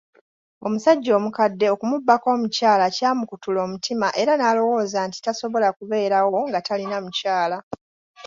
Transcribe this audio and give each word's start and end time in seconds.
Omusajja 0.65 1.11
omukadde 1.19 1.65
okumubbako 1.73 2.27
omukyala 2.35 2.85
ky'amukutula 2.95 3.59
omutima 3.65 4.07
era 4.21 4.33
n'alowooza 4.35 4.99
nti 5.07 5.17
tasobola 5.25 5.67
kubeerawo 5.77 6.37
nga 6.49 6.59
talina 6.67 6.97
mukyala. 7.05 7.57